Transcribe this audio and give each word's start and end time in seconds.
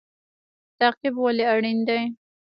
تعقیب 0.79 1.15
ولې 1.23 1.45
اړین 1.53 1.79
دی؟ 1.87 2.01